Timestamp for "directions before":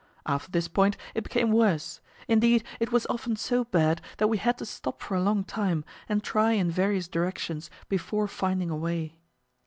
7.07-8.27